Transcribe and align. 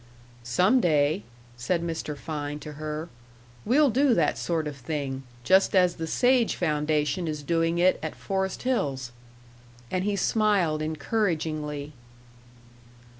"Some 0.41 0.79
day," 0.81 1.21
said 1.55 1.83
Mr. 1.83 2.17
Fein 2.17 2.59
to 2.61 2.73
her, 2.73 3.07
"we'll 3.65 3.91
do 3.91 4.15
that 4.15 4.35
sort 4.35 4.65
of 4.65 4.75
thing, 4.75 5.21
just 5.43 5.75
as 5.75 5.97
the 5.97 6.07
Sage 6.07 6.55
Foundation 6.55 7.27
is 7.27 7.43
doing 7.43 7.77
it 7.77 7.99
at 8.01 8.15
Forest 8.15 8.63
Hills." 8.63 9.11
And 9.91 10.03
he 10.03 10.15
smiled 10.15 10.81
encouragingly. 10.81 11.93